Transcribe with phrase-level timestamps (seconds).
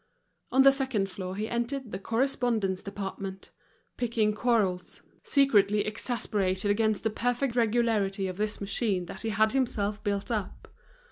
[0.51, 3.51] On the second floor he entered the correspondence department,
[3.97, 10.03] picking quarrels, secretly exasperated against the perfect regularity of this machine that he had himself
[10.03, 10.73] built up.